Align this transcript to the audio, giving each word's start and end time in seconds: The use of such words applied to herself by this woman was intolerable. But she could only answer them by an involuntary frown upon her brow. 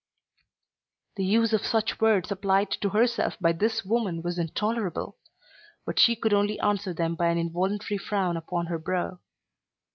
The 1.15 1.23
use 1.23 1.53
of 1.53 1.63
such 1.63 1.99
words 2.01 2.31
applied 2.31 2.71
to 2.71 2.89
herself 2.89 3.37
by 3.39 3.51
this 3.51 3.85
woman 3.85 4.23
was 4.23 4.39
intolerable. 4.39 5.19
But 5.85 5.99
she 5.99 6.15
could 6.15 6.33
only 6.33 6.59
answer 6.59 6.91
them 6.91 7.13
by 7.13 7.27
an 7.27 7.37
involuntary 7.37 7.99
frown 7.99 8.35
upon 8.35 8.65
her 8.65 8.79
brow. 8.79 9.19